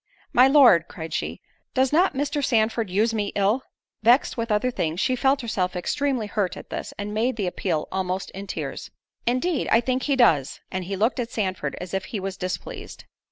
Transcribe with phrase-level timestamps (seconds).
[0.33, 1.41] "My Lord," cried she,
[1.75, 2.43] "does not Mr.
[2.43, 3.61] Sandford use me ill?"
[4.01, 7.87] Vext with other things, she felt herself extremely hurt at this, and made the appeal
[7.91, 8.89] almost in tears.
[9.27, 13.05] "Indeed, I think he does." And he looked at Sandford as if he was displeased.